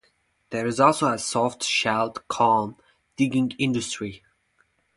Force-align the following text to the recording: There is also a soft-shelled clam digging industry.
There 0.49 0.65
is 0.65 0.79
also 0.79 1.09
a 1.09 1.19
soft-shelled 1.19 2.27
clam 2.27 2.75
digging 3.17 3.51
industry. 3.59 4.23